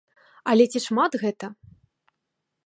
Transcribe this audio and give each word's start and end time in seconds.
Але 0.53 0.65
ці 0.73 0.79
шмат 0.85 1.19
гэта? 1.25 1.45